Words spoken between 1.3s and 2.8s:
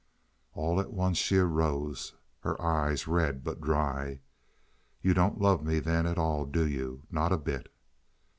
arose, her